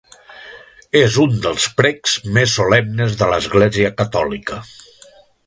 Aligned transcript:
És 1.01 1.17
un 1.25 1.35
dels 1.43 1.67
precs 1.81 2.15
més 2.39 2.57
solemnes 2.61 3.15
de 3.21 3.29
l'Església 3.35 3.93
catòlica. 4.01 4.61